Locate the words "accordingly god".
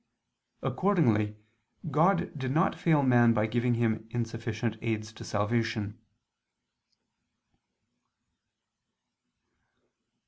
0.63-2.35